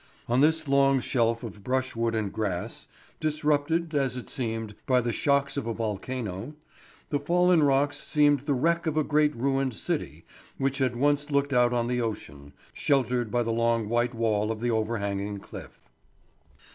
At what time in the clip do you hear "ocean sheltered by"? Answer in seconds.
12.01-13.43